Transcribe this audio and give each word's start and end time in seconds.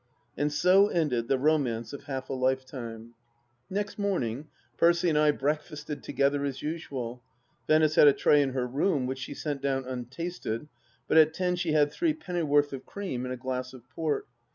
And 0.35 0.51
so 0.51 0.87
ended 0.87 1.27
the 1.27 1.37
romance 1.37 1.93
of 1.93 2.05
half 2.05 2.27
a 2.31 2.33
lifetime! 2.33 3.13
Next 3.69 3.99
morning 3.99 4.47
Percy 4.77 5.09
and 5.09 5.15
I 5.19 5.29
breakfasted 5.29 6.01
together 6.01 6.43
as 6.43 6.63
usual. 6.63 7.21
Venice 7.67 7.93
had 7.93 8.07
a 8.07 8.13
tray 8.13 8.41
ia 8.41 8.51
her 8.53 8.65
room, 8.65 9.05
which 9.05 9.19
she 9.19 9.35
sent 9.35 9.61
down 9.61 9.85
untasted, 9.85 10.67
but 11.07 11.17
at 11.17 11.35
ten 11.35 11.55
she 11.55 11.73
had 11.73 11.91
three 11.91 12.15
pennyworth 12.15 12.73
of 12.73 12.83
cream 12.83 13.25
and 13.25 13.33
a 13.35 13.37
glass 13.37 13.73
of 13.73 13.87
port. 13.91 14.25